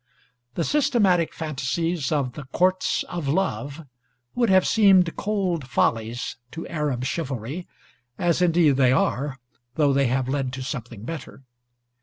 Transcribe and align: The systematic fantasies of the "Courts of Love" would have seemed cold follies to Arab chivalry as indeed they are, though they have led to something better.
The 0.55 0.63
systematic 0.63 1.31
fantasies 1.31 2.11
of 2.11 2.33
the 2.33 2.45
"Courts 2.45 3.03
of 3.07 3.27
Love" 3.27 3.85
would 4.33 4.49
have 4.49 4.65
seemed 4.65 5.15
cold 5.15 5.67
follies 5.67 6.37
to 6.53 6.65
Arab 6.69 7.05
chivalry 7.05 7.67
as 8.17 8.41
indeed 8.41 8.77
they 8.77 8.91
are, 8.91 9.37
though 9.75 9.93
they 9.93 10.07
have 10.07 10.27
led 10.27 10.53
to 10.53 10.63
something 10.63 11.03
better. 11.03 11.43